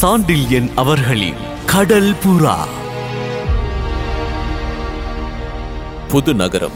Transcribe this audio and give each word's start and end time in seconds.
சாண்டில்யன் 0.00 0.74
அவர்களின் 0.74 1.34
கடல் 1.66 2.12
புறா. 2.12 2.66
புது 6.08 6.34
நகரம். 6.34 6.72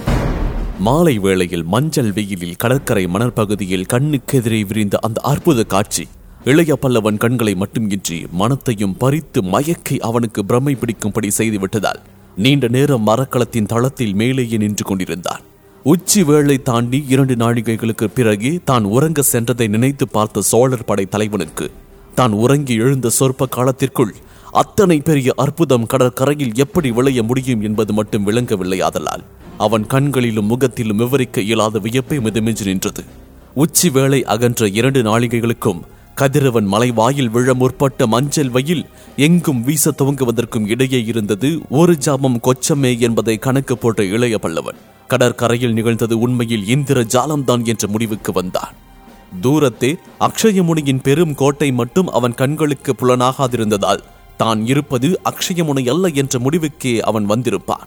மாலை 0.79 1.18
வேளையில் 1.18 1.64
மஞ்சள் 1.64 2.12
வெயிலில் 2.12 2.56
கடற்கரை 2.56 3.06
மணற்பகுதியில் 3.06 3.86
கண்ணுக்கெதிரே 3.93 4.66
விரிந்த 4.66 4.98
அந்த 5.00 5.20
அற்புத 5.20 5.64
காட்சி 5.64 6.06
இளைய 6.45 6.79
பல்லவன் 6.82 7.16
கண்களை 7.16 7.54
மட்டுமின்றி 7.54 8.27
மனத்தையும் 8.30 8.96
பறித்து 8.96 9.43
மயக்கை 9.43 9.98
அவனுக்கு 9.98 10.45
பிரமை 10.45 10.75
பிடிக்கும்படி 10.75 11.29
செய்துவிட்டதால் 11.39 12.00
நீண்ட 12.37 12.68
நேரம் 12.68 13.07
மரக்களத்தின் 13.07 13.66
தளத்தில் 13.66 14.14
மேலேயே 14.14 14.57
நின்று 14.57 14.84
கொண்டிருந்தான். 14.84 15.41
உச்சி 15.82 16.23
வேளை 16.23 16.62
தாண்டி 16.62 17.05
இரண்டு 17.09 17.34
நாழிகைகளுக்கு 17.34 18.05
பிறகு 18.05 18.61
தான் 18.64 18.84
உறங்க 18.84 19.23
சென்றதை 19.32 19.68
நினைத்து 19.68 20.09
பார்த்த 20.09 20.41
சோழர் 20.41 20.84
படை 20.84 21.07
தலைவனுக்கு 21.07 21.71
தான் 22.14 22.32
உறங்கி 22.32 22.74
எழுந்த 22.74 23.08
சொற்ப 23.08 23.46
காலத்திற்குள் 23.46 24.14
அத்தனை 24.50 24.96
பெரிய 25.00 25.32
அற்புதம் 25.36 25.86
கடற்கரையில் 25.86 26.54
எப்படி 26.54 26.90
விளைய 26.90 27.22
முடியும் 27.22 27.62
என்பது 27.62 27.93
மட்டும் 27.93 28.25
விளங்கவில்லை 28.25 28.80
ஆதலால். 28.80 29.25
அவன் 29.58 29.86
கண்களிலும் 29.86 30.46
முகத்திலும் 30.46 30.96
விவரிக்க 30.96 31.40
இயலாத 31.40 31.79
வியப்பை 31.79 32.19
மிதமிஞ்சு 32.19 32.64
நின்றது. 32.64 33.05
உச்சி 33.55 33.91
வேளை 33.91 34.25
அகன்ற 34.25 34.69
இரண்டு 34.69 35.02
நாளிகைகளுக்கும் 35.02 35.80
கதிரவன் 36.14 36.64
மலைவாயில் 36.64 37.30
விழ 37.30 37.55
முற்பட்ட 37.55 38.06
மஞ்சள் 38.06 38.50
வயில் 38.50 38.86
எங்கும் 39.16 39.62
வீச 39.62 39.91
துவங்குவதற்கும் 39.91 40.66
இடையே 40.66 41.05
இருந்தது 41.05 41.58
ஒரு 41.69 41.92
ஜாமம் 41.92 42.41
கொச்சமே 42.42 42.98
என்பதை 42.98 43.38
கணக்கு 43.38 43.78
போட்ட 43.78 44.05
இளைய 44.05 44.38
பல்லவன். 44.42 44.80
கடற்கரையில் 45.08 45.72
நிகழ்ந்தது 45.72 46.19
உண்மையில் 46.19 46.69
இந்திர 46.69 47.00
ஜாலம்தான் 47.02 47.64
என்ற 47.64 47.88
முடிவுக்கு 47.88 48.33
வந்தான். 48.33 48.74
தூரத்தே 49.42 49.94
அக்ஷயமுனியின் 50.20 51.02
பெரும் 51.02 51.34
கோட்டை 51.34 51.72
மட்டும் 51.72 52.08
அவன் 52.08 52.34
கண்களுக்கு 52.34 52.94
புலனாகாதிருந்ததால் 53.00 54.02
தான் 54.36 54.66
இருப்பது 54.66 55.20
அக்ஷயமுனை 55.24 55.88
அல்ல 55.88 56.08
என்ற 56.08 56.38
முடிவுக்கே 56.38 56.98
அவன் 56.98 57.28
வந்திருப்பான். 57.28 57.86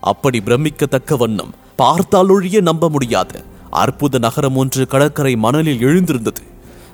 அப்படி 0.00 0.40
பிரமிக்கத்தக்க 0.40 1.16
வண்ணம் 1.16 1.54
பார்த்தாலொழிய 1.78 2.60
நம்ப 2.60 2.88
முடியாத. 2.88 3.44
அற்புத 3.70 4.18
நகரம் 4.18 4.56
ஒன்று 4.56 4.86
கடற்கரை 4.86 5.36
மணலில் 5.36 5.80
எழுந்திருந்தது. 5.80 6.42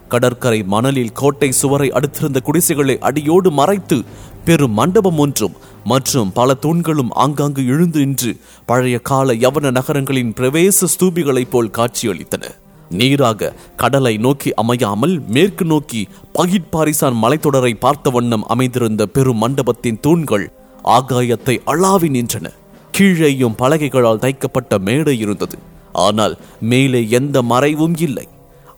கடற்கரை 0.08 0.62
மணலில் 0.62 1.12
கோட்டை 1.12 1.52
சுவரை 1.52 1.90
அடுத்திருந்த 1.90 2.40
குடிசைகளை 2.40 2.98
அடியோடு 2.98 3.50
மறைத்து 3.50 4.02
பெரும் 4.44 4.72
மண்டபம் 4.72 5.18
ஒன்றும் 5.18 5.56
மற்றும் 5.84 6.32
பல 6.32 6.54
தூண்களும் 6.54 7.10
ஆங்காங்கு 7.10 7.66
எழுந்து 7.66 7.98
நின்று 7.98 8.36
பழைய 8.66 8.98
கால 8.98 9.34
யவன 9.34 9.70
நகரங்களின் 9.70 10.32
பிரவேச 10.32 10.86
ஸ்தூபிகளைப் 10.94 11.50
போல் 11.50 11.70
காட்சியளித்தன. 11.70 12.44
நீராக 12.90 13.54
கடலை 13.76 14.16
நோக்கி 14.16 14.54
அமையாமல் 14.54 15.22
மேற்கு 15.28 15.64
நோக்கி 15.64 16.08
பகிட்பாரிசான் 16.34 17.16
மலைத்தொடரை 17.22 17.74
பார்த்த 17.74 18.10
வண்ணம் 18.10 18.46
அமைந்திருந்த 18.46 19.06
பெரும் 19.06 19.36
மண்டபத்தின் 19.36 20.00
தூண்கள் 20.00 20.52
ஆகாயத்தை 20.84 21.58
அளாவி 21.66 22.08
நின்றன. 22.08 22.50
கீழேயும் 22.98 23.56
பலகைகளால் 23.58 24.18
தைக்கப்பட்ட 24.18 24.78
மேடை 24.78 25.18
இருந்தது. 25.18 25.58
ஆனால் 25.92 26.38
மேலே 26.60 27.08
எந்த 27.08 27.42
மறைவும் 27.42 27.94
இல்லை. 27.94 28.28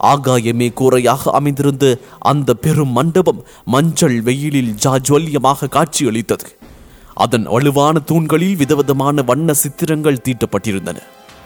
ஆகாயமே 0.05 0.73
கூரையாக 0.73 1.31
அமைந்திருந்த 1.31 2.01
அந்த 2.19 2.55
பெரும் 2.55 2.93
மண்டபம் 2.93 3.45
மஞ்சள் 3.65 4.23
வெயிலில் 4.23 4.75
ஜாஜ்வல்யமாக 4.85 5.69
காட்சியளித்தது. 5.69 6.49
அதன் 7.15 7.43
வலுவான 7.43 7.99
தூண்களில் 7.99 8.57
விதவிதமான 8.57 9.23
வண்ண 9.23 9.55
சித்திரங்கள் 9.55 10.25
தீட்டப்பட்டிருந்தன. 10.25 10.97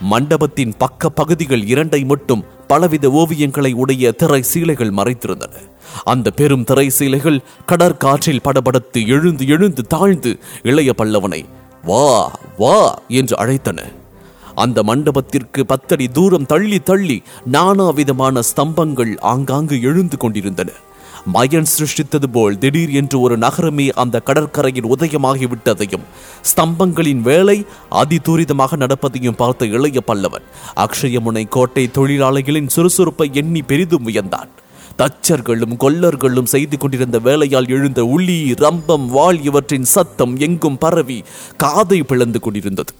மண்டபத்தின் 0.01 0.73
பக்க 0.77 1.09
பகுதிகள் 1.09 1.61
இரண்டை 1.61 2.05
மட்டும் 2.05 2.43
பலவித 2.67 3.09
ஓவியங்களை 3.09 3.73
உடைய 3.73 4.11
திரை 4.11 4.41
சீலைகள் 4.41 4.93
மறைத்திருந்தன. 4.93 5.53
அந்த 6.03 6.31
பெரும் 6.31 6.63
திரை 6.63 6.89
சீலைகள் 6.89 7.43
கடற்காற்றில் 7.67 8.43
படபடத்து 8.43 9.07
எழுந்து 9.07 9.47
எழுந்து 9.47 9.87
தாழ்ந்து 9.87 10.39
இளைய 10.63 10.93
பல்லவனை 10.97 11.45
வா 11.83 12.39
வா 12.57 12.99
என்று 13.07 13.35
அழைத்தன. 13.45 13.79
அந்த 14.55 14.83
மண்டபத்திற்கு 14.83 15.65
பத்தடி 15.65 16.07
தூரம் 16.07 16.45
தள்ளி 16.45 16.79
தள்ளி 16.79 17.23
நானா 17.45 17.89
விதமான 17.89 18.41
ஸ்தம்பங்கள் 18.55 19.19
ஆங்காங்கு 19.19 19.81
எழுந்து 19.81 20.17
கொண்டிருந்தன. 20.17 20.71
மயன் 21.31 21.67
சிருஷ்டித்தது 21.77 22.27
போல் 22.31 22.57
திடீர் 22.57 22.89
என்று 22.89 23.19
ஒரு 23.19 23.37
நகரமே 23.37 23.89
அந்த 23.89 24.19
கடற்கரையில் 24.19 24.89
உதயமாகிவிட்டதையும் 24.95 26.03
ஸ்தம்பங்களின் 26.41 27.21
வேலை 27.21 27.65
அதிதூரிதமாக 27.91 28.77
நடப்பதையும் 28.77 29.37
பார்த்த 29.37 29.65
இளைய 29.65 30.01
பல்லவன் 30.07 30.43
அக்ஷயமுனை 30.75 31.47
கோட்டை 31.47 31.89
தொழிலாளிகளின் 31.93 32.69
சுறுசுறுப்பை 32.75 33.33
எண்ணி 33.33 33.61
பெரிதும் 33.61 34.07
வியந்தான். 34.07 34.51
தச்சர்களும் 34.97 35.77
கொல்லர்களும் 35.79 36.43
செய்து 36.43 36.77
கொண்டிருந்த 36.77 37.19
வேலையால் 37.19 37.69
எழுந்த 37.69 38.05
உளி 38.05 38.53
ரம்பம் 38.53 39.07
வாள் 39.07 39.41
இவற்றின் 39.41 39.83
சத்தம் 39.83 40.37
எங்கும் 40.37 40.77
பரவி 40.77 41.23
காதை 41.57 42.03
பிளந்து 42.03 42.39
கொண்டிருந்தது. 42.39 42.93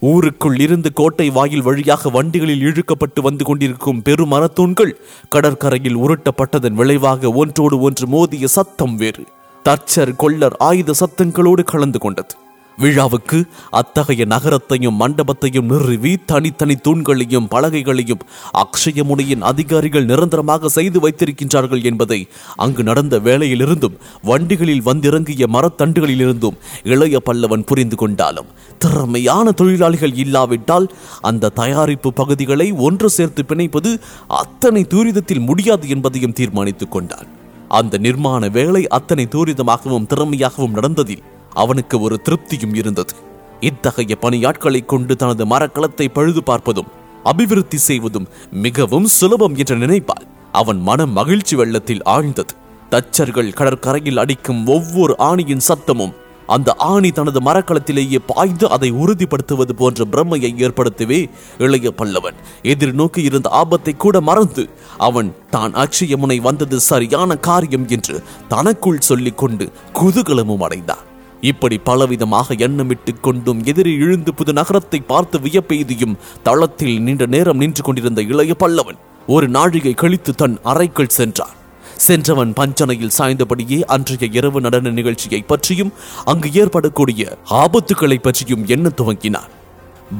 ஊருக்குள் 0.00 0.60
இருந்து 0.60 0.92
கோட்டை 0.92 1.30
வாயில் 1.30 1.62
வழியாக 1.62 2.10
வண்டிகளில் 2.10 2.62
இழுக்கப்பட்டு 2.62 3.20
வந்து 3.22 3.44
கொண்டிருக்கும் 3.44 4.02
பெரும் 4.02 4.32
மரத்தூண்கள் 4.32 4.92
கடற்கரையில் 5.28 5.96
உருட்டப்பட்டதன் 5.96 6.72
விளைவாக 6.72 7.30
ஒன்றோடு 7.30 7.80
ஒன்று 7.80 8.06
மோதிய 8.06 8.46
சத்தம் 8.46 8.96
வேறு. 8.96 9.24
தச்சர் 9.64 10.16
கொள்ளர் 10.16 10.56
ஆயுத 10.58 10.92
சத்தங்களோடு 11.00 11.64
கலந்து 11.64 11.98
கொண்டது. 11.98 12.34
விழாவுக்கு 12.78 13.44
அத்தகைய 13.70 14.24
நகரத்தையும் 14.24 15.00
மண்டபத்தையும் 15.00 15.68
நிறுவி 15.68 16.16
தனித்தனி 16.26 16.74
தூண்களையும் 16.74 17.48
பலகைகளையும் 17.50 18.24
அக்ஷயமுனியின் 18.54 19.40
அதிகாரிகள் 19.40 20.04
நிரந்தரமாக 20.04 20.68
செய்து 20.68 21.00
வைத்திருக்கின்றார்கள் 21.00 21.84
என்பதை 21.84 22.28
அங்கு 22.56 22.82
நடந்த 22.82 23.18
வேலையிலிருந்தும் 23.18 23.98
வண்டிகளில் 24.22 24.82
வந்திறங்கிய 24.82 25.46
மரத்தண்டுகளிலிருந்தும் 25.46 26.58
இளைய 26.82 27.20
பல்லவன் 27.24 27.64
புரிந்து 27.64 27.96
கொண்டாலும் 27.96 28.50
திறமையான 28.78 29.52
தொழிலாளிகள் 29.52 30.14
இல்லாவிட்டால் 30.14 30.88
அந்த 31.20 31.48
தயாரிப்பு 31.48 32.12
பகுதிகளை 32.12 32.72
ஒன்று 32.72 33.10
சேர்த்து 33.10 33.44
பிணைப்பது 33.48 34.00
அத்தனை 34.28 34.84
துரிதத்தில் 34.84 35.40
முடியாது 35.40 35.88
என்பதையும் 35.88 36.32
தீர்மானித்துக் 36.32 36.90
கொண்டான். 36.90 37.26
அந்த 37.68 37.98
நிர்மாண 37.98 38.50
வேலை 38.50 38.88
அத்தனை 38.88 39.26
தூரிதமாகவும் 39.30 40.06
திறமையாகவும் 40.06 40.74
நடந்ததில் 40.74 41.22
அவனுக்கு 41.54 41.96
ஒரு 42.00 42.16
திருப்தியும் 42.26 42.74
இருந்தது. 42.80 43.14
இத்தகைய 43.60 44.14
பணியாட்களை 44.22 44.80
கொண்டு 44.84 45.14
தனது 45.16 45.44
மரக்கலத்தை 45.52 46.08
பழுது 46.08 46.42
பார்ப்பதும் 46.50 46.90
அபிவிருத்தி 47.24 47.78
செய்வதும் 47.88 48.30
மிகவும் 48.64 49.06
சுலபம் 49.18 49.54
என்ற 49.54 49.74
நினைப்பால் 49.74 50.26
அவன் 50.52 50.80
மன 50.88 51.06
மகிழ்ச்சி 51.18 51.54
வெள்ளத்தில் 51.56 52.04
ஆழ்ந்தது. 52.14 52.52
தச்சர்கள் 52.90 53.56
கடற்கரையில் 53.58 54.20
அடிக்கும் 54.22 54.60
ஒவ்வொரு 54.66 55.14
ஆணியின் 55.28 55.64
சத்தமும் 55.68 56.12
அந்த 56.46 56.70
ஆணி 56.88 57.10
தனது 57.10 57.40
மரக்களத்திலேயே 57.40 58.18
பாய்ந்து 58.26 58.66
அதை 58.68 58.90
உறுதிப்படுத்துவது 59.02 59.72
போன்ற 59.72 60.04
பிரம்மையை 60.04 60.50
ஏற்படுத்தவே 60.64 61.20
இளைய 61.58 61.90
பல்லவன் 61.98 62.36
எதிர்நோக்கி 62.72 63.22
இருந்த 63.30 63.48
ஆபத்தை 63.60 63.94
கூட 63.96 64.20
மறந்து 64.20 64.64
அவன் 64.98 65.30
தான் 65.50 65.74
அக்ஷயமுனை 65.84 66.38
வந்தது 66.40 66.78
சரியான 66.90 67.36
காரியம் 67.48 67.88
என்று 67.88 68.16
தனக்குள் 68.48 69.04
சொல்லிக்கொண்டு 69.08 69.66
குதூகலமும் 70.00 70.64
அடைந்தான். 70.68 71.04
இப்படி 71.50 71.76
பலவிதமாக 71.86 72.54
எண்ணமிட்டுக் 72.66 73.20
கொண்டும் 73.20 73.60
எதிரே 73.64 73.92
இழுந்து 73.92 74.34
புது 74.34 74.52
நகரத்தை 74.52 75.00
பார்த்து 75.00 75.38
வியப்பெய்தியும் 75.38 76.14
தளத்தில் 76.42 77.00
நீண்ட 77.00 77.26
நேரம் 77.26 77.56
நின்று 77.56 77.82
கொண்டிருந்த 77.82 78.22
இளைய 78.22 78.54
பல்லவன் 78.58 79.00
ஒரு 79.26 79.48
நாழிகை 79.48 79.92
கழித்து 79.94 80.32
தன் 80.34 80.56
அறைக்குள் 80.62 81.14
சென்றான். 81.18 81.54
சென்றவன் 81.96 82.52
பஞ்சனையில் 82.52 83.14
சாய்ந்தபடியே 83.18 83.78
அன்றைய 83.94 84.28
இரவு 84.32 84.60
நடன 84.60 84.90
நிகழ்ச்சியை 84.90 85.42
பற்றியும் 85.42 85.92
அங்கு 86.24 86.48
ஏற்படக்கூடிய 86.52 87.36
ஆபத்துக்களை 87.62 88.18
பற்றியும் 88.18 88.66
எண்ண 88.66 88.88
துவங்கினான். 88.96 89.52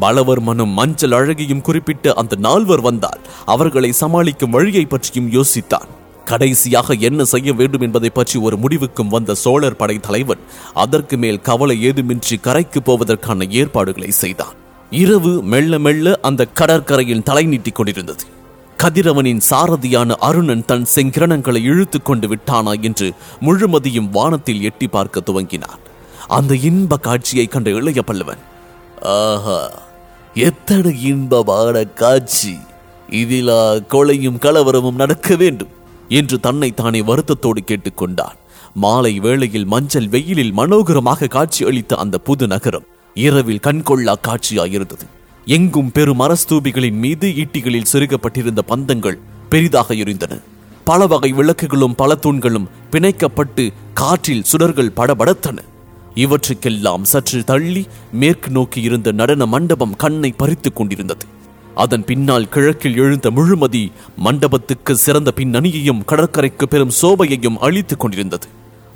பலவர்மனும் 0.01 0.77
மஞ்சள் 0.79 1.17
அழகியும் 1.21 1.61
குறிப்பிட்ட 1.61 2.13
அந்த 2.13 2.37
நால்வர் 2.37 2.81
வந்தால் 2.81 3.21
அவர்களை 3.45 3.93
சமாளிக்கும் 3.93 4.51
வழியை 4.51 4.85
பற்றியும் 4.85 5.31
யோசித்தான். 5.31 5.91
கடைசியாக 6.31 6.95
என்ன 7.09 7.25
செய்ய 7.33 7.53
வேண்டும் 7.53 7.85
என்பதை 7.87 8.11
பற்றி 8.11 8.37
ஒரு 8.47 8.57
முடிவுக்கும் 8.57 9.13
வந்த 9.15 9.35
சோழர் 9.45 9.79
படை 9.81 9.97
தலைவன் 9.99 10.43
அதற்கு 10.75 11.17
மேல் 11.17 11.41
கவலை 11.41 11.77
ஏதுமின்றி 11.89 12.37
கரைக்கு 12.41 12.81
போவதற்கான 12.83 13.49
ஏற்பாடுகளை 13.61 14.11
செய்தான். 14.23 14.55
இரவு 14.93 15.33
மெல்ல 15.53 15.79
மெல்ல 15.79 16.17
அந்த 16.23 16.43
கடற்கரையில் 16.59 17.27
தலை 17.29 17.45
நீட்டிக் 17.45 17.79
கொண்டிருந்தது. 17.79 18.25
கதிரவனின் 18.79 19.43
சாரதியான 19.51 20.11
அருணன் 20.29 20.65
தன் 20.65 20.87
செங்கிரணங்களை 20.95 21.61
இழுத்துக் 21.63 22.07
கொண்டு 22.09 22.27
விட்டானா 22.29 22.73
என்று 22.83 23.09
முழுமதியும் 23.41 24.11
வானத்தில் 24.11 24.63
எட்டி 24.63 24.87
பார்க்க 24.89 25.27
துவங்கினான். 25.29 25.81
அந்த 26.29 26.53
இன்ப 26.71 26.99
காட்சியை 26.99 27.47
கண்ட 27.47 27.71
இளைய 27.79 28.03
பல்லவன் 28.07 28.43
ஆஹா 29.15 29.59
எத்தனை 30.49 30.93
இன்பமான 31.05 31.85
காட்சி! 32.01 32.55
இதிலா 33.13 33.63
கொலையும் 33.93 34.39
கலவரமும் 34.45 35.01
நடக்க 35.03 35.37
வேண்டும். 35.37 35.73
என்று 36.09 36.41
தன்னை 36.41 36.75
தானே 36.75 37.03
வருத்தத்தோடு 37.03 37.63
கேட்டுக்கொண்டான். 37.67 38.37
மாலை 38.75 39.19
வேளையில் 39.19 39.65
மஞ்சள் 39.65 40.09
வெயிலில் 40.09 40.53
மனோகரமாக 40.53 41.27
காட்சி 41.27 41.65
அளித்த 41.65 41.97
அந்த 41.97 42.19
புது 42.19 42.47
நகரம் 42.47 42.87
இரவில் 43.15 43.61
கண்கொள்ளா 43.63 44.15
காட்சியாயிருந்தது. 44.29 45.07
எங்கும் 45.45 45.93
பெரும் 45.93 46.21
மரஸ்தூபிகளின் 46.21 46.99
மீது 46.99 47.29
ஈட்டிகளில் 47.29 47.87
செருகப்பட்டிருந்த 47.93 48.63
பந்தங்கள் 48.69 49.19
பெரிதாக 49.49 49.95
எரிந்தன. 49.95 50.41
பல 50.85 51.07
வகை 51.07 51.33
விளக்குகளும் 51.33 51.95
பல 51.95 52.15
தூண்களும் 52.15 52.69
பிணைக்கப்பட்டு 52.91 53.73
காற்றில் 53.95 54.45
சுடர்கள் 54.53 54.93
படபடத்தன. 54.97 55.59
இவற்றுக்கெல்லாம் 56.15 57.05
சற்று 57.05 57.45
தள்ளி 57.45 57.87
மேற்கு 58.13 58.51
நோக்கி 58.51 58.81
இருந்த 58.81 59.13
நடன 59.13 59.47
மண்டபம் 59.47 59.97
கண்ணை 59.97 60.33
பறித்துக் 60.33 60.77
கொண்டிருந்தது. 60.77 61.27
அதன் 61.75 62.05
பின்னால் 62.05 62.49
கிழக்கில் 62.49 62.97
எழுந்த 62.97 63.31
முழுமதி 63.31 63.93
மண்டபத்துக்கு 64.17 64.97
சிறந்த 64.97 65.33
பின்னணியையும் 65.37 66.05
கடற்கரைக்கு 66.05 66.69
பெரும் 66.69 66.91
சோபையையும் 67.03 67.57
அழித்துக் 67.57 68.01
கொண்டிருந்தது. 68.01 68.47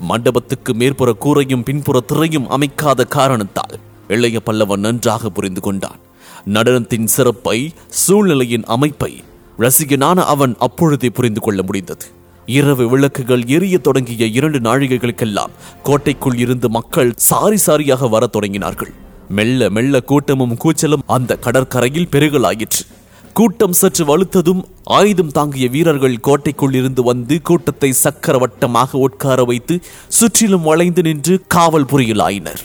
மண்டபத்துக்கு 0.01 0.73
மேற்புற 0.73 1.13
கூரையும் 1.21 1.63
பின்புற 1.63 2.01
திரையும் 2.01 2.51
அமைக்காத 2.51 3.07
காரணத்தால் 3.09 3.79
இளைய 4.09 4.41
பல்லவன் 4.47 4.77
நன்றாக 4.77 5.29
புரிந்து 5.29 5.61
கொண்டான். 5.61 5.99
நடனத்தின் 6.47 7.05
சிறப்பை 7.05 7.75
சூழ்நிலையின் 7.89 8.65
அமைப்பை 8.65 9.23
ரசிகனான 9.59 10.17
அவன் 10.25 10.57
அப்பொழுதே 10.59 11.11
புரிந்து 11.11 11.41
கொள்ள 11.41 11.63
முடிந்தது. 11.63 12.07
இரவு 12.47 12.89
விளக்குகள் 12.89 13.45
எரிய 13.45 13.79
தொடங்கிய 13.79 14.27
இரண்டு 14.27 14.59
நாழிகைகளுக்கெல்லாம் 14.59 15.51
கோட்டைக்குள் 15.83 16.39
இருந்து 16.39 16.71
மக்கள் 16.71 17.13
சாரி 17.17 17.57
சாரியாக 17.67 18.09
வரத் 18.09 18.37
தொடங்கினார்கள். 18.37 18.93
மெல்ல 19.29 19.71
மெல்ல 19.71 20.01
கூட்டமும் 20.01 20.57
கூச்சலும் 20.57 21.03
அந்த 21.07 21.37
கடற்கரையில் 21.37 22.09
பெருகலாயிற்று. 22.13 22.87
கூட்டம் 23.35 23.73
சற்று 23.73 24.05
வலுத்ததும் 24.05 24.63
ஆயுதம் 24.85 25.31
தாங்கிய 25.31 25.69
வீரர்கள் 25.69 26.21
கோட்டைக்குள் 26.21 26.75
இருந்து 26.75 27.03
வந்து 27.03 27.43
கூட்டத்தை 27.43 27.95
சக்கரவட்டமாக 28.05 28.93
உட்கார 28.93 29.45
வைத்து 29.45 29.81
சுற்றிலும் 30.09 30.63
வளைந்து 30.63 31.03
நின்று 31.03 31.43
காவல் 31.49 31.85
புரியலாயினர். 31.85 32.57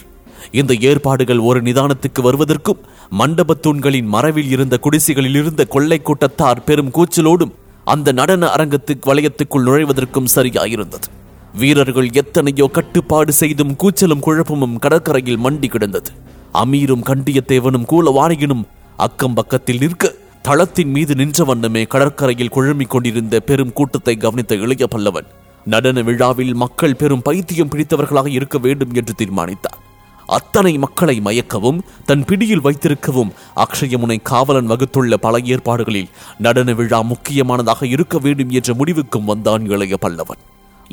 இந்த 0.50 0.74
ஏற்பாடுகள் 0.80 1.38
ஒரு 1.38 1.62
நிதானத்துக்கு 1.62 2.22
வருவதற்கும் 2.22 2.78
மண்டபத் 3.10 3.62
தூண்களின் 3.62 4.06
மறைவில் 4.06 4.50
இருந்த 4.50 4.78
குடிசைகளில் 4.78 5.34
இருந்த 5.34 5.64
கொள்ளை 5.64 6.02
கூட்டத்தார் 6.02 6.64
பெரும் 6.64 6.90
கூச்சலோடும் 6.90 7.52
அந்த 7.84 8.12
நடன 8.12 8.46
அரங்கத்துக்கு 8.46 9.06
வளையத்துக்குள் 9.06 9.64
நுழைவதற்கும் 9.64 10.26
சரியாயிருந்தது. 10.34 11.08
வீரர்கள் 11.54 12.10
எத்தனையோ 12.12 12.68
கட்டுப்பாடு 12.72 13.32
செய்தும் 13.32 13.76
கூச்சலும் 13.76 14.20
குழப்பமும் 14.20 14.78
கடற்கரையில் 14.78 15.38
மண்டி 15.38 15.66
கிடந்தது. 15.66 16.10
அமீரும் 16.54 17.06
கண்டியத்தேவனும் 17.06 17.88
கூலவாணியனும் 17.92 18.64
அக்கம் 18.96 19.34
பக்கத்தில் 19.34 19.78
நிற்க 19.78 20.12
தளத்தின் 20.42 20.90
மீது 20.90 21.14
நின்ற 21.14 21.44
வண்ணமே 21.44 21.82
கடற்கரையில் 21.84 22.48
குழம்பிக் 22.48 22.90
கொண்டிருந்த 22.90 23.40
பெரும் 23.40 23.72
கூட்டத்தை 23.72 24.16
கவனித்த 24.16 24.54
இளைய 24.54 24.86
பல்லவன் 24.90 25.28
நடன 25.66 26.02
விழாவில் 26.02 26.54
மக்கள் 26.54 26.96
பெரும் 26.96 27.22
பைத்தியம் 27.22 27.68
பிடித்தவர்களாக 27.68 28.26
இருக்க 28.26 28.58
வேண்டும் 28.58 28.94
என்று 28.94 29.14
தீர்மானித்தார். 29.14 29.78
அத்தனை 30.26 30.78
மக்களை 30.78 31.20
மயக்கவும் 31.24 31.82
தன் 32.06 32.24
பிடியில் 32.24 32.64
வைத்திருக்கவும் 32.64 33.32
அக்ஷயமுனை 33.56 34.18
காவலன் 34.22 34.70
வகுத்துள்ள 34.70 35.16
பல 35.16 35.38
ஏற்பாடுகளில் 35.44 36.12
நடன 36.38 36.72
விழா 36.72 37.00
முக்கியமானதாக 37.02 37.86
இருக்க 37.86 38.18
வேண்டும் 38.18 38.50
என்ற 38.50 38.74
முடிவுக்கும் 38.74 39.24
வந்தான் 39.24 39.64
இளைய 39.66 39.96
பல்லவன். 40.00 40.42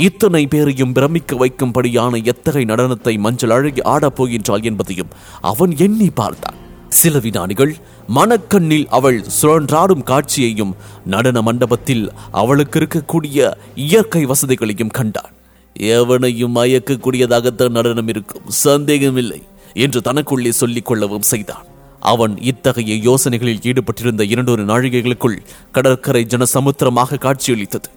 இத்தனை 0.08 0.42
பேரையும் 0.48 0.94
பிரமிக்க 0.94 1.32
வைக்கும்படியான 1.42 2.20
எத்தகைய 2.24 2.74
நடனத்தை 2.74 3.14
மஞ்சள் 3.20 3.50
அழகி 3.50 3.82
ஆடப் 3.94 4.16
போகின்றாள் 4.18 4.64
என்பதையும் 4.70 5.12
அவன் 5.42 5.74
எண்ணி 5.78 6.08
பார்த்தான். 6.20 6.58
சில 6.90 7.20
வினாடிகள் 7.20 7.74
மனக்கண்ணில் 8.08 8.88
அவள் 8.98 9.20
சுழன்றாடும் 9.42 10.04
காட்சியையும் 10.04 10.74
நடன 11.06 11.42
மண்டபத்தில் 11.42 12.06
அவளுக்கு 12.32 12.80
இருக்கக்கூடிய 12.80 13.52
இயற்கை 13.76 14.24
வசதிகளையும் 14.26 14.96
கண்டான். 15.00 15.34
எவனையும் 15.76 16.56
மயக்கக்கூடியதாகத்தான் 16.56 17.78
நடனம் 17.80 18.08
இருக்கும். 18.08 18.48
சந்தேகமில்லை 18.66 19.42
என்று 19.74 20.02
தனக்குள்ளே 20.04 20.54
சொல்லிக் 20.62 20.86
கொள்ளவும் 20.86 21.30
செய்தான். 21.32 21.68
அவன் 22.02 22.34
இத்தகைய 22.50 22.94
யோசனைகளில் 23.08 23.64
ஈடுபட்டிருந்த 23.70 24.24
இரண்டொரு 24.34 24.64
நாழிகைகளுக்குள் 24.70 25.38
கடற்கரை 25.76 26.24
ஜனசமுத்திரமாக 26.34 27.20
காட்சியளித்தது. 27.26 27.88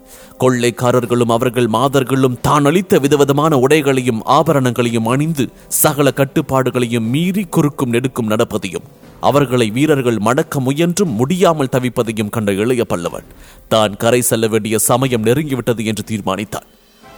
கொள்ளைக்காரர்களும் 0.43 1.33
அவர்கள் 1.37 1.69
மாதர்களும் 1.77 2.39
தான் 2.47 2.67
அளித்த 2.71 2.99
விதவிதமான 3.05 3.59
உடைகளையும் 3.65 4.21
ஆபரணங்களையும் 4.37 5.09
அணிந்து 5.13 5.45
சகல 5.83 6.13
கட்டுப்பாடுகளையும் 6.21 7.09
மீறி 7.15 7.45
குறுக்கும் 7.57 7.93
நெடுக்கும் 7.95 8.31
நடப்பதையும் 8.33 8.89
அவர்களை 9.31 9.69
வீரர்கள் 9.77 10.19
மடக்க 10.29 10.61
முயன்றும் 10.61 11.13
முடியாமல் 11.21 11.73
தவிப்பதையும் 11.75 12.33
கண்ட 12.37 12.53
இளைய 12.63 12.85
பல்லவன் 12.93 13.29
தான் 13.69 13.95
கரை 14.03 14.21
செல்ல 14.31 14.47
வேண்டிய 14.55 14.79
சமயம் 14.91 15.27
நெருங்கிவிட்டது 15.27 15.85
என்று 15.91 16.05
தீர்மானித்தான். 16.11 16.67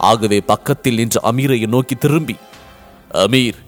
ஆகவே 0.09 0.39
பக்கத்தில் 0.51 0.99
நின்ற 1.01 1.19
அமீரை 1.31 1.59
நோக்கி 1.75 1.95
திரும்பி 1.95 2.35
அமீர் 3.23 3.59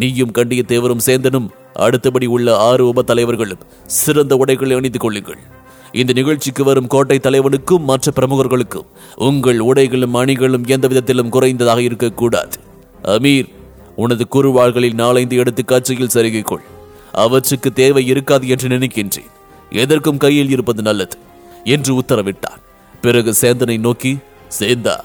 நீயும் 0.00 0.34
கண்டிய 0.38 0.62
தேவரும் 0.72 1.04
சேந்தனும் 1.06 1.48
அடுத்தபடி 1.74 2.26
உள்ள 2.26 2.56
ஆறு 2.56 2.88
உப 2.88 3.02
தலைவர்களும் 3.02 3.64
சிறந்த 3.86 4.36
உடைகளை 4.36 4.76
அணிந்து 4.76 4.98
கொள்ளுங்கள். 4.98 5.40
இந்த 5.92 6.12
நிகழ்ச்சிக்கு 6.12 6.64
வரும் 6.64 6.86
கோட்டை 6.86 7.18
தலைவனுக்கும் 7.18 7.84
மற்ற 7.84 8.12
பிரமுகர்களுக்கும் 8.16 8.88
உங்கள் 9.16 9.60
உடைகளும் 9.60 10.14
அணிகளும் 10.14 10.66
எந்த 10.66 10.88
விதத்திலும் 10.88 11.28
குறைந்ததாக 11.28 11.78
இருக்கக்கூடாது. 11.78 12.58
அமீர் 13.02 13.48
உனது 13.96 14.26
குறுவாள்களில் 14.34 15.00
நாலந்து 15.02 15.36
எடுத்து 15.36 15.64
காட்சியில் 15.64 16.14
சருகிக்கொள். 16.14 16.64
அவற்றுக்கு 17.12 17.72
தேவை 17.72 18.06
இருக்காது 18.06 18.48
என்று 18.48 18.68
நினைக்கின்றேன். 18.68 19.30
எதற்கும் 19.70 20.16
கையில் 20.16 20.50
இருப்பது 20.50 20.82
நல்லது 20.82 21.16
என்று 21.64 21.92
உத்தரவிட்டான் 22.00 22.60
பிறகு 23.00 23.34
சேந்தனை 23.40 23.78
நோக்கி 23.78 24.18
சேந்தா 24.58 24.96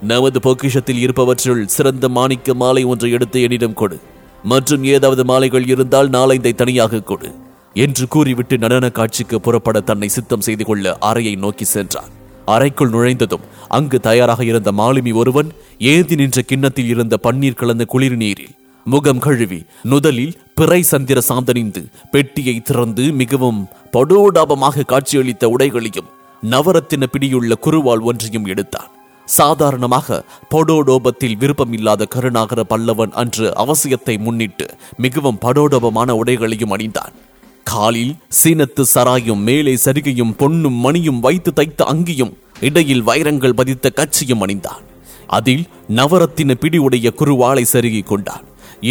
நமது 0.00 0.38
பொக்கிஷத்தில் 0.38 1.00
இருப்பவற்றுள் 1.04 1.64
சிறந்த 1.64 2.08
மாணிக்க 2.08 2.54
மாலை 2.54 2.84
ஒன்றை 2.84 3.10
எடுத்து 3.10 3.42
என்னிடம் 3.42 3.74
கொடு. 3.74 3.98
மற்றும் 4.44 4.84
ஏதாவது 4.84 5.24
மாலைகள் 5.24 5.66
இருந்தால் 5.66 6.08
நாளைந்தை 6.08 6.52
தனியாக 6.52 7.00
கொடு 7.00 7.30
என்று 7.74 8.08
கூறிவிட்டு 8.08 8.58
நடன 8.58 8.90
காட்சிக்கு 8.90 9.40
புறப்பட 9.40 9.80
தன்னை 9.80 10.08
சித்தம் 10.08 10.40
செய்து 10.40 10.64
கொள்ள 10.64 10.98
அறையை 10.98 11.36
நோக்கி 11.36 11.64
சென்றான். 11.64 12.10
அறைக்குள் 12.46 12.90
நுழைந்ததும் 12.90 13.44
அங்கு 13.68 14.00
தயாராக 14.00 14.44
இருந்த 14.44 14.72
மாலுமி 14.72 15.12
ஒருவன் 15.12 15.50
ஏந்தி 15.78 16.14
நின்ற 16.14 16.42
கிண்ணத்தில் 16.42 16.88
இருந்த 16.88 17.18
பன்னீர் 17.22 17.54
கலந்த 17.54 17.84
குளிர் 17.84 18.16
நீரில் 18.16 18.54
முகம் 18.84 19.18
கழுவி 19.18 19.64
நுதலில் 19.82 20.38
பிறை 20.54 20.82
சந்திர 20.82 21.20
சாந்தணிந்து 21.28 21.82
பெட்டியை 22.10 22.60
திறந்து 22.60 23.12
மிகவும் 23.12 23.68
படோடாபமாக 23.92 24.84
காட்சியளித்த 24.84 25.44
உடைகளையும் 25.44 26.08
நவரத்தின 26.50 27.06
பிடியுள்ள 27.06 27.54
குருவால் 27.54 28.00
ஒன்றையும் 28.00 28.44
எடுத்தான். 28.44 28.90
சாதாரணமாக 29.38 30.18
படோடோபத்தில் 30.54 31.36
விருப்பமில்லாத 31.40 32.08
கருணாகர 32.14 32.60
பல்லவன் 32.68 33.12
அன்று 33.22 33.46
அவசியத்தை 33.64 34.14
முன்னிட்டு 34.18 34.66
மிகவும் 34.96 35.38
படோடோபமான 35.40 36.10
உடைகளையும் 36.20 36.72
அணிந்தான். 36.76 37.14
காலில் 37.66 38.14
சீனத்து 38.38 38.82
சராயும் 38.94 39.42
மேலே 39.48 39.74
சரிகையும் 39.84 40.36
பொன்னும் 40.36 40.78
மணியும் 40.84 41.20
வைத்து 41.20 41.52
தைத்த 41.52 41.86
அங்கியும் 41.92 42.32
இடையில் 42.60 43.02
வைரங்கள் 43.02 43.58
பதித்த 43.60 43.90
கச்சியும் 43.90 44.42
அணிந்தான். 44.46 44.84
அதில் 45.38 45.64
நவரத்தின 45.96 46.54
பிடி 46.54 46.78
உடைய 46.78 47.08
குருவாளை 47.18 47.64
செருகிக் 47.72 48.10
கொண்டான். 48.10 48.44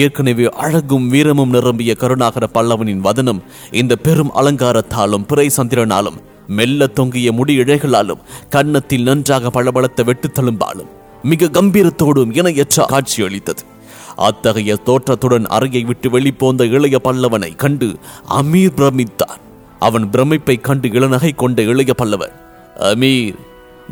ஏற்கனவே 0.04 0.46
அழகும் 0.64 1.06
வீரமும் 1.08 1.54
நிரம்பிய 1.56 1.92
கருணாகர 1.96 2.46
பல்லவனின் 2.54 3.06
வதனம் 3.08 3.44
இந்த 3.72 3.94
பெரும் 4.06 4.36
அலங்காரத்தாலும் 4.36 5.28
பிறை 5.28 5.48
சந்திரனாலும் 5.58 6.20
மெல்ல 6.58 6.88
தொங்கிய 6.98 7.32
முடி 7.32 7.54
இழைகளாலும் 7.60 8.24
கன்னத்தில் 8.50 9.04
நன்றாக 9.04 9.50
பளபளத்த 9.50 10.04
வெட்டுத்தழும்பாலும் 10.04 10.90
மிக 11.24 11.50
கம்பீரத்தோடும் 11.58 12.34
இணையற்ற 12.40 12.86
காட்சியளித்தது 12.86 13.64
அத்தகைய 14.28 14.72
தோற்றத்துடன் 14.88 15.46
அறையை 15.56 15.84
விட்டு 15.84 16.08
வெளிப்போந்த 16.10 16.64
இளைய 16.76 16.98
பல்லவனை 17.04 17.52
கண்டு 17.56 17.90
அமீர் 18.40 18.78
பிரமித்தான் 18.78 19.42
அவன் 19.88 20.06
பிரமிப்பை 20.14 20.56
கண்டு 20.62 20.88
இளநகை 20.90 21.32
கொண்ட 21.36 21.62
இளைய 21.72 21.94
பல்லவன் 22.02 22.36
அமீர் 22.90 23.38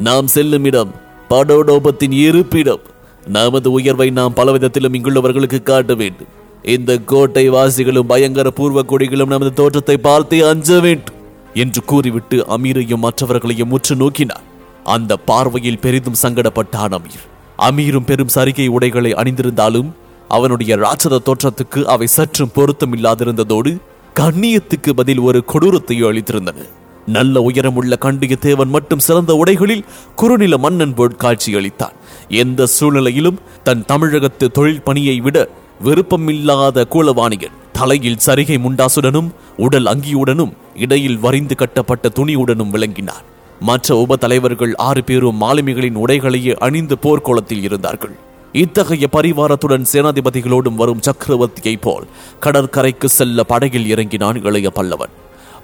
நாம் 0.08 0.28
செல்லும் 0.28 0.66
இடம் 0.70 0.92
படோடோபத்தின் 1.30 2.16
இருப்பிடம். 2.26 2.84
நமது 3.28 3.70
உயர்வை 3.72 4.10
நாம் 4.10 4.36
பலவிதத்திலும் 4.36 4.96
இங்குள்ளவர்களுக்கு 4.98 5.60
காட்ட 5.64 5.94
வேண்டும். 6.02 6.32
இந்த 6.76 6.92
கோட்டை 7.12 7.44
வாசிகளும் 7.50 8.10
பயங்கர 8.12 8.50
பூர்வ 8.50 8.82
கொடிகளும் 8.82 9.34
நமது 9.34 9.52
தோற்றத்தை 9.54 9.98
பார்த்தே 9.98 10.40
அஞ்ச 10.52 10.80
வேண்டும். 10.86 11.17
என்று 11.54 11.84
கூறிவிட்டு 11.84 12.46
அமீரையும் 12.50 13.04
மற்றவர்களையும் 13.04 13.68
முற்று 13.68 13.96
நோக்கினார் 13.96 14.46
அந்த 14.84 15.18
பார்வையில் 15.18 15.80
பெரிதும் 15.80 16.20
சங்கடப்பட்டான் 16.22 16.96
அமீர். 16.98 17.26
அமீரும் 17.58 18.06
பெரும் 18.06 18.34
சரிகை 18.36 18.68
உடைகளை 18.68 19.14
அணிந்திருந்தாலும் 19.14 19.90
அவனுடைய 20.28 20.76
ராட்சத 20.76 21.20
தோற்றத்துக்கு 21.26 21.84
அவை 21.84 22.08
சற்றும் 22.08 22.52
பொருத்தமில்லாதிருந்ததோடு 22.56 23.78
கண்ணியத்துக்கு 24.16 24.90
பதில் 24.96 25.20
ஒரு 25.20 25.44
கொடூரத்தை 25.46 26.04
அளித்திருந்தன. 26.04 26.70
நல்ல 27.06 27.42
உயரமுள்ள 27.42 27.98
கண்டிய 27.98 28.36
தேவன் 28.36 28.70
மட்டும் 28.70 29.00
சிறந்த 29.00 29.44
உடைகளில் 29.46 29.84
குறுநில 30.16 30.58
மன்னன் 30.58 30.94
போல் 30.94 31.16
காட்சியளித்தான். 31.20 31.96
எந்த 32.28 32.66
சூழ்நிலையிலும் 32.66 33.40
தன் 33.64 33.86
தமிழகத்து 33.86 34.52
தொழில் 34.52 34.82
பணியை 34.82 35.20
விட 35.20 35.50
விருப்பமில்லாத 35.84 36.86
கூலவாணியன் 36.90 37.56
தலையில் 37.78 38.22
சரிகை 38.26 38.58
முண்டாசுடனும் 38.66 39.30
உடல் 39.66 39.86
அங்கியுடனும் 39.86 40.54
இடையில் 40.84 41.20
வரிந்து 41.26 41.56
கட்டப்பட்ட 41.56 42.10
துணியுடனும் 42.20 42.72
விளங்கினார். 42.76 43.26
மற்ற 43.70 43.96
உப 44.04 44.16
தலைவர்கள் 44.24 44.74
ஆறு 44.88 45.02
பேரும் 45.04 45.40
மாலுமிகளின் 45.42 46.00
உடைகளையே 46.04 46.54
அணிந்து 46.68 46.96
போர்க்கோளத்தில் 47.04 47.64
இருந்தார்கள். 47.68 48.16
இத்தகைய 48.64 49.06
பரிவாரத்துடன் 49.16 49.88
சேனாதிபதிகளோடும் 49.94 50.80
வரும் 50.82 51.04
சக்கரவர்த்தியைப் 51.08 51.84
போல் 51.86 52.10
கடற்கரைக்கு 52.40 53.10
செல்ல 53.18 53.44
படகில் 53.44 53.88
இறங்கினான் 53.94 54.40
இளைய 54.50 54.70
பல்லவன். 54.76 55.14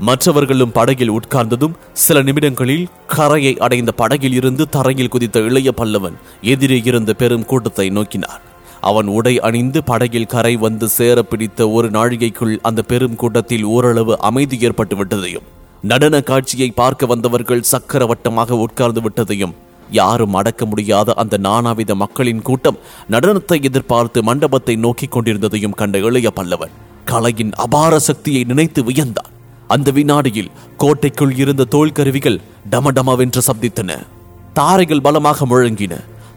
மற்றவர்களும் 0.08 0.76
படகில் 0.78 1.14
உட்கார்ந்ததும் 1.18 1.78
சில 2.04 2.22
நிமிடங்களில் 2.22 2.88
கரையை 3.16 3.54
அடைந்த 3.66 3.92
படகில் 4.02 4.38
இருந்து 4.40 4.66
தரையில் 4.78 5.14
குதித்த 5.16 5.40
இளைய 5.50 5.72
பல்லவன் 5.82 6.18
எதிரே 6.54 6.80
இருந்த 6.92 7.14
பெரும் 7.22 7.48
கூட்டத்தை 7.52 7.88
நோக்கினான் 8.00 8.44
அவன் 8.90 9.08
உடை 9.08 9.34
அணிந்து 9.40 9.80
படகில் 9.84 10.32
கரை 10.34 10.54
வந்து 10.56 10.88
சேர 10.90 11.24
பிடித்த 11.24 11.70
ஒரு 11.70 11.90
நாழிகைக்குள் 11.90 12.56
அந்த 12.62 12.82
பெரும் 12.82 13.16
கூட்டத்தில் 13.16 13.64
ஓரளவு 13.64 14.16
அமைதி 14.20 14.58
ஏற்பட்டு 14.60 14.96
விட்டதையும் 14.96 15.50
நடன 15.82 16.22
காட்சியை 16.22 16.72
பார்க்க 16.72 17.06
வந்தவர்கள் 17.06 17.68
சக்கரவட்டமாக 17.72 18.58
உட்கார்ந்து 18.66 19.02
விட்டதையும் 19.02 19.56
யாரும் 19.92 20.34
அடக்க 20.34 20.66
முடியாத 20.66 21.14
அந்த 21.14 21.38
நானாவித 21.38 21.96
மக்களின் 21.96 22.42
கூட்டம் 22.42 22.82
நடனத்தை 23.12 23.58
எதிர்பார்த்து 23.64 24.24
மண்டபத்தை 24.24 24.76
நோக்கிக் 24.76 25.12
கொண்டிருந்ததையும் 25.12 25.78
கண்ட 25.82 25.98
இளைய 25.98 26.30
பல்லவன் 26.36 26.74
கலையின் 27.06 27.54
அபார 27.56 27.94
சக்தியை 28.00 28.42
நினைத்து 28.44 28.82
வியந்தான். 28.84 29.32
அந்த 29.68 29.92
வினாடியில் 29.92 30.52
கோட்டைக்குள் 30.78 31.34
இருந்த 31.36 31.64
தோல் 31.64 31.92
கருவிகள் 31.92 32.40
டமடமவென்று 32.72 33.42
சப்தித்தன. 33.48 33.92
தாரைகள் 34.54 35.02
பலமாக 35.02 35.46
முழங்கின. 35.46 35.94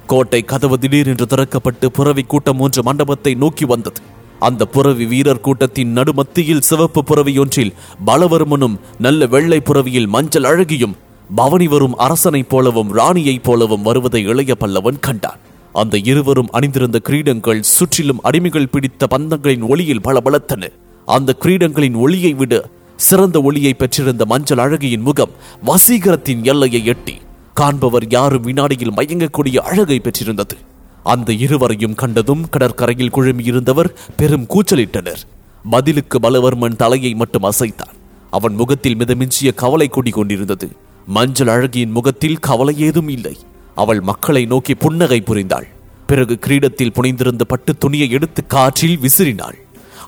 கோட்டை 0.06 0.42
கதவு 0.42 0.78
திடீரென்று 0.78 1.26
திறக்கப்பட்டு 1.30 1.86
புறவி 1.86 2.22
கூட்டம் 2.22 2.60
ஒன்று 2.60 2.82
மண்டபத்தை 2.82 3.34
நோக்கி 3.34 3.64
வந்தது. 3.64 4.00
அந்த 4.38 4.66
புறவி 4.66 5.06
வீரர் 5.06 5.40
கூட்டத்தின் 5.40 5.92
நடுமத்தியில் 5.92 6.60
சிவப்பு 6.60 7.04
புறவியொன்றில் 7.06 7.72
பலவர்மனும் 8.06 8.78
நல்ல 8.98 9.26
வெள்ளை 9.26 9.60
புறவியில் 9.60 10.06
மஞ்சள் 10.06 10.42
அழகியும் 10.42 10.96
பவனி 11.34 11.68
வரும் 11.68 11.96
அரசனைப் 11.96 12.48
போலவும் 12.48 12.96
ராணியைப் 12.96 13.42
போலவும் 13.42 13.82
வருவதை 13.82 14.22
இளைய 14.22 14.54
பல்லவன் 14.60 15.00
கண்டான். 15.00 15.38
அந்த 15.72 15.98
இருவரும் 16.04 16.48
அணிந்திருந்த 16.52 17.00
கிரீடங்கள் 17.04 17.60
சுற்றிலும் 17.60 18.20
அடிமைகள் 18.24 18.70
பிடித்த 18.70 19.06
பந்தங்களின் 19.10 19.68
ஒளியில் 19.68 20.00
பளபளத்தன. 20.00 20.70
அந்த 21.06 21.36
கிரீடங்களின் 21.40 21.94
ஒளியை 21.94 22.32
விட 22.32 22.68
சிறந்த 22.96 23.42
ஒளியை 23.42 23.74
பெற்றிருந்த 23.74 24.24
மஞ்சள் 24.24 24.58
அழகியின் 24.58 25.00
முகம் 25.00 25.30
வசீகரத்தின் 25.66 26.42
எல்லையை 26.42 26.84
எட்டி. 26.84 27.16
காண்பவர் 27.60 28.06
யாரும் 28.08 28.42
வினாடியில் 28.42 28.92
மயங்கக்கூடிய 28.92 29.56
அழகை 29.56 29.98
பெற்றிருந்தது. 29.98 30.56
அந்த 31.02 31.32
இருவரையும் 31.32 31.94
கண்டதும் 31.94 32.48
கடற்கரையில் 32.50 33.12
குழுமியிருந்தவர் 33.12 33.90
பெரும் 34.16 34.46
கூச்சலிட்டனர். 34.46 35.22
பதிலுக்கு 35.70 36.18
பலவர்மன் 36.18 36.76
தலையை 36.76 37.14
மட்டும் 37.14 37.42
அசைத்தான். 37.42 37.94
அவன் 38.30 38.54
முகத்தில் 38.54 38.96
மிதமிஞ்சிய 38.96 39.54
கவலை 39.54 39.88
கொடி 39.88 40.10
கொண்டிருந்தது 40.10 40.68
மஞ்சள் 41.06 41.46
அழகியின் 41.46 41.90
முகத்தில் 41.90 42.38
கவலை 42.38 42.78
ஏதும் 42.78 43.08
இல்லை. 43.08 43.36
அவள் 43.74 44.00
மக்களை 44.00 44.44
நோக்கி 44.44 44.74
புன்னகை 44.74 45.22
புரிந்தாள். 45.26 45.66
பிறகு 46.06 46.38
கிரீடத்தில் 46.46 46.92
புனைந்திருந்த 46.92 47.44
பட்டு 47.44 47.76
துணியை 47.76 48.10
எடுத்து 48.10 48.46
காற்றில் 48.46 48.98
விசிறினாள். 48.98 49.58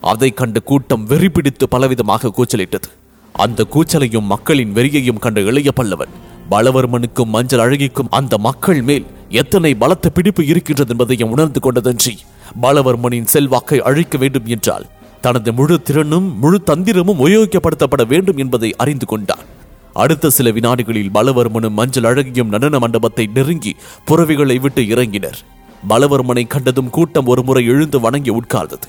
அதை 0.00 0.31
கண்ட 0.31 0.61
கூட்டம் 0.61 1.05
வெறி 1.05 1.28
பிடித்து 1.28 1.69
பலவிதமாக 1.71 2.33
கூச்சலிட்டது. 2.37 2.88
அந்த 3.33 3.67
கூச்சலையும் 3.73 4.31
மக்களின் 4.35 4.75
வெறியையும் 4.75 5.19
கண்ட 5.19 5.40
இளைய 5.40 5.71
பல்லவன் 5.76 6.14
பலவர்மனுக்கும் 6.50 7.33
மஞ்சள் 7.35 7.59
அழகிக்கும் 7.59 8.11
அந்த 8.11 8.38
மக்கள் 8.38 8.83
மேல் 8.83 9.07
எத்தனை 9.31 9.75
பலத்த 9.75 10.11
பிடிப்பு 10.11 10.47
இருக்கின்றது 10.47 10.93
என்பதையும் 10.93 11.31
உணர்ந்து 11.31 11.61
கொண்டதன்றி 11.61 12.14
பலவர்மனின் 12.62 13.25
செல்வாக்கை 13.25 13.81
அழிக்க 13.81 14.19
வேண்டும் 14.19 14.47
என்றால் 14.47 14.87
தனது 15.21 15.52
முழு 15.52 15.83
திறனும் 15.83 16.38
முழு 16.38 16.59
தந்திரமும் 16.67 17.21
உபயோகிக்கப்படுத்தப்பட 17.25 18.07
வேண்டும் 18.07 18.37
என்பதை 18.37 18.75
அறிந்து 18.76 19.07
கொண்டான். 19.07 19.45
அடுத்த 19.93 20.31
சில 20.31 20.50
வினாடிகளில் 20.50 21.14
பலவர்மனும் 21.14 21.71
மஞ்சள் 21.71 22.05
அழகியும் 22.05 22.49
நடன 22.49 22.78
மண்டபத்தை 22.78 23.25
நெருங்கி 23.26 23.76
புறவிகளை 24.05 24.57
விட்டு 24.61 24.83
இறங்கினர். 24.83 25.38
பலவர்மனை 25.88 26.47
கண்டதும் 26.47 26.90
கூட்டம் 26.90 27.26
ஒருமுறை 27.26 27.67
எழுந்து 27.67 28.00
வணங்கி 28.00 28.31
உட்கார்ந்தது. 28.31 28.87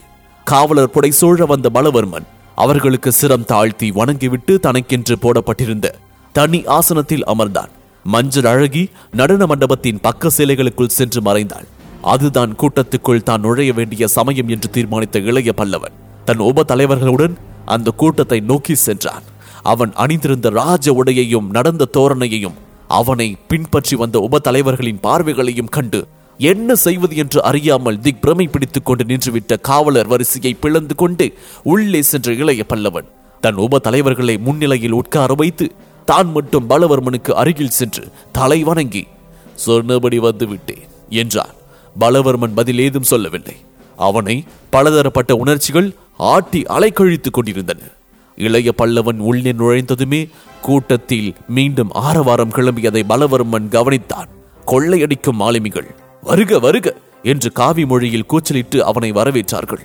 காவலர் 0.48 0.90
புடை 0.90 1.12
சூழ 1.12 1.46
வந்த 1.46 1.70
பலவர்மன் 1.74 2.28
அவர்களுக்கு 2.56 3.12
சிரம் 3.12 3.46
தாழ்த்தி 3.46 3.92
வணங்கிவிட்டு 3.92 4.60
தனக்கென்று 4.60 5.16
போடப்பட்டிருந்த 5.22 5.88
தனி 6.36 6.60
ஆசனத்தில் 6.68 7.24
அமர்ந்தான். 7.24 7.72
மஞ்சள் 8.06 8.46
அழகி 8.46 8.84
நடன 9.12 9.46
மண்டபத்தின் 9.46 10.02
பக்க 10.02 10.30
சிலைகளுக்குள் 10.38 10.96
சென்று 10.98 11.22
மறைந்தாள். 11.22 11.68
அதுதான் 12.02 12.52
கூட்டத்துக்குள் 12.56 13.24
தான் 13.24 13.42
நுழைய 13.42 13.74
வேண்டிய 13.74 14.08
சமயம் 14.08 14.48
என்று 14.48 14.70
தீர்மானித்த 14.70 15.20
இளைய 15.20 15.54
பல்லவன். 15.58 15.96
தன் 16.26 16.40
உப 16.40 16.64
தலைவர்களுடன் 16.64 17.36
அந்த 17.66 17.92
கூட்டத்தை 17.92 18.40
நோக்கி 18.40 18.76
சென்றான். 18.76 19.26
அவன் 19.64 19.92
அணிந்திருந்த 19.94 20.50
ராஜ 20.50 20.94
உடையையும் 20.94 21.50
நடந்த 21.50 21.90
தோரணையையும் 21.98 22.58
அவனை 22.90 23.28
பின்பற்றி 23.48 23.96
வந்த 23.96 24.18
உப 24.20 24.40
தலைவர்களின் 24.40 25.04
பார்வைகளையும் 25.04 25.74
கண்டு 25.76 26.00
என்ன 26.40 26.76
செய்வது 26.76 27.16
என்று 27.16 27.40
அறியாமல் 27.44 28.00
திக் 28.00 28.22
பிரமை 28.22 28.46
பிடித்துக் 28.48 28.86
கொண்டு 28.86 29.04
நின்றுவிட்ட 29.04 29.58
காவலர் 29.62 30.08
வரிசையை 30.08 30.54
பிளந்து 30.54 30.96
கொண்டு 30.96 31.26
உள்ளே 31.64 32.02
சென்ற 32.02 32.32
இளைய 32.34 32.64
பல்லவன் 32.70 33.08
தன் 33.44 33.60
உப 33.66 33.80
தலைவர்களை 33.80 34.36
முன்னிலையில் 34.38 34.98
உட்கார 35.02 35.34
வைத்து 35.34 35.68
தான் 36.10 36.30
மட்டும் 36.36 36.68
பலவர்மனுக்கு 36.70 37.32
அருகில் 37.42 37.78
சென்று 37.78 38.04
தலை 38.38 38.60
வணங்கி 38.70 39.04
சொன்னபடி 39.66 40.18
வந்து 40.26 40.46
விட்டேன் 40.48 40.86
என்றான். 41.22 41.56
பலவர்மன் 42.00 42.58
பதில் 42.60 42.80
ஏதும் 42.80 43.10
சொல்லவில்லை. 43.12 43.56
அவனை 44.08 44.36
பலதரப்பட்ட 44.76 45.32
உணர்ச்சிகள் 45.36 45.88
ஆட்டி 46.34 46.62
அலைக்கழித்துக் 46.78 47.38
கொண்டிருந்தன. 47.38 47.82
இளைய 48.38 48.70
பல்லவன் 48.78 49.20
உள்ளே 49.30 49.52
நுழைந்ததுமே 49.52 50.22
கூட்டத்தில் 50.62 51.30
மீண்டும் 51.58 51.92
ஆரவாரம் 52.08 52.56
கிளம்பியதை 52.58 53.02
பலவர்மன் 53.10 53.68
கவனித்தான். 53.76 54.30
கொள்ளையடிக்கும் 54.72 55.40
மாலுமிகள் 55.42 55.90
வருக 56.24 56.60
வருக 56.66 56.88
என்று 57.32 57.50
காவி 57.60 57.84
மொழியில் 57.86 58.30
கூச்சலிட்டு 58.32 58.80
அவனை 58.90 59.10
வரவேற்றார்கள். 59.12 59.84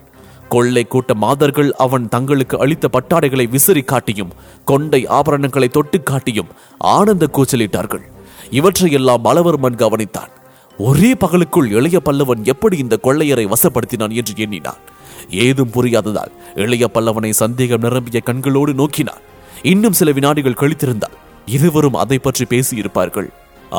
கொள்ளை 0.54 0.84
கூட்ட 0.92 1.12
மாதர்கள் 1.24 1.70
அவன் 1.84 2.06
தங்களுக்கு 2.14 2.56
அளித்த 2.64 2.88
பட்டாடைகளை 2.96 3.46
விசிறி 3.54 3.82
காட்டியும் 3.92 4.32
கொண்டை 4.70 5.00
ஆபரணங்களை 5.18 5.68
தொட்டு 5.76 5.98
காட்டியும் 6.10 6.52
ஆனந்த 6.94 7.24
கூச்சலிட்டார்கள். 7.36 8.04
இவற்றையெல்லாம் 8.58 9.24
பலவர்மன் 9.26 9.80
கவனித்தான். 9.82 10.32
ஒரே 10.78 11.10
பகலுக்குள் 11.22 11.68
இளைய 11.76 11.98
பல்லவன் 12.06 12.42
எப்படி 12.52 12.76
இந்த 12.84 12.94
கொள்ளையரை 13.06 13.44
வசப்படுத்தினான் 13.52 14.14
என்று 14.20 14.34
எண்ணினான். 14.44 14.80
ஏதும் 15.44 15.72
புரியாததால் 15.74 16.32
இளைய 16.62 16.84
பல்லவனை 16.94 17.30
சந்தேகம் 17.42 17.84
நிரம்பிய 17.86 18.20
கண்களோடு 18.28 18.72
நோக்கினான். 18.80 19.22
இன்னும் 19.72 19.98
சில 19.98 20.10
வினாடிகள் 20.16 20.60
கழித்திருந்தால் 20.62 21.16
இருவரும் 21.56 22.00
அதை 22.02 22.18
பற்றி 22.18 22.44
பேசியிருப்பார்கள். 22.52 23.28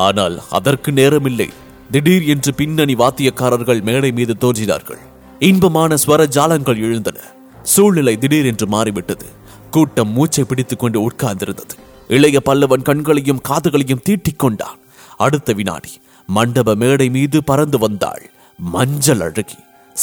ஆனால் 0.06 0.36
அதற்கு 0.58 0.90
நேரமில்லை. 1.00 1.48
திடீர் 1.92 2.24
என்று 2.34 2.50
பின்னணி 2.60 2.94
வாத்தியக்காரர்கள் 3.02 3.80
மேடை 3.88 4.10
மீது 4.18 4.34
தோன்றினார்கள். 4.44 5.02
இன்பமான 5.38 5.94
ஸ்வர 5.94 6.26
ஜாலங்கள் 6.26 6.76
எழுந்தன. 6.76 7.20
சூழ்நிலை 7.62 8.18
திடீரென்று 8.18 8.66
மாறிவிட்டது. 8.66 9.26
கூட்டம் 9.70 10.08
மூச்சை 10.08 10.44
பிடித்துக் 10.44 10.78
கொண்டு 10.78 11.10
உட்கார்ந்திருந்தது. 11.10 11.74
இளைய 12.08 12.40
பல்லவன் 12.44 12.82
கண்களையும் 12.82 13.40
காதுகளையும் 13.48 14.02
தீட்டிக் 14.02 14.38
கொண்டான். 14.38 14.78
அடுத்த 15.16 15.52
வினாடி 15.52 15.92
மண்டப 16.26 16.74
மேடை 16.74 17.10
மீது 17.10 17.44
பறந்து 17.44 17.78
வந்தாள். 17.78 18.30
மஞ்சள் 18.58 19.20
அழகி 19.20 19.56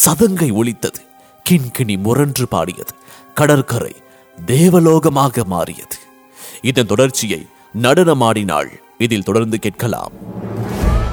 சதங்கை 0.05 0.51
ஒளித்தது 0.51 1.01
கிண்கிணி 1.49 1.97
முரன்று 1.97 2.47
பாடியது. 2.47 2.93
கடற்கரை 3.33 3.95
தேவலோகமாக 4.45 5.43
மாறியது. 5.43 5.95
இதன் 6.61 6.85
தொடர்ச்சியை 6.85 7.45
நடனமாடினாள். 7.81 8.69
இதில் 8.97 9.23
தொடர்ந்து 9.23 9.59
கேட்கலாம். 9.59 10.11